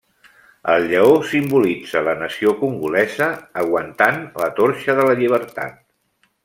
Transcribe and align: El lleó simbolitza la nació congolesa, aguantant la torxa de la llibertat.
El 0.75 0.87
lleó 0.91 1.11
simbolitza 1.31 2.01
la 2.07 2.15
nació 2.23 2.55
congolesa, 2.63 3.29
aguantant 3.65 4.21
la 4.45 4.53
torxa 4.61 5.01
de 5.01 5.11
la 5.11 5.19
llibertat. 5.21 5.83